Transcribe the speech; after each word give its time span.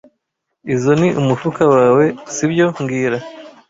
Izoi 0.73 0.95
ni 1.01 1.09
umufuka 1.19 1.63
wawe, 1.73 2.05
sibyo 2.33 2.65
mbwira 2.81 3.17